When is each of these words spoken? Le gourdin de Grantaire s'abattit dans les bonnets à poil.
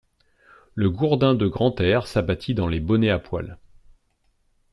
Le 0.73 0.89
gourdin 0.89 1.35
de 1.35 1.45
Grantaire 1.45 2.07
s'abattit 2.07 2.55
dans 2.55 2.65
les 2.67 2.79
bonnets 2.79 3.11
à 3.11 3.19
poil. 3.19 3.59